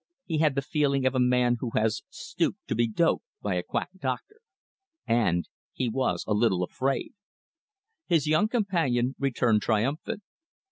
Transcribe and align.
He 0.25 0.39
had 0.39 0.55
the 0.55 0.63
feeling 0.63 1.05
of 1.05 1.13
a 1.13 1.19
man 1.19 1.57
who 1.59 1.69
has 1.75 2.01
stooped 2.09 2.67
to 2.67 2.73
be 2.73 2.87
doped 2.87 3.27
by 3.39 3.53
a 3.53 3.61
quack 3.61 3.91
doctor. 3.99 4.37
And 5.05 5.47
he 5.73 5.89
was 5.89 6.23
a 6.25 6.33
little 6.33 6.63
afraid. 6.63 7.13
His 8.07 8.25
young 8.25 8.47
companion 8.47 9.13
returned 9.19 9.61
triumphant. 9.61 10.23